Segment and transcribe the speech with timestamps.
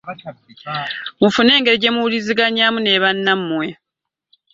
[1.21, 3.67] Mufune engeri gye muwuliziganya ne bannammwe.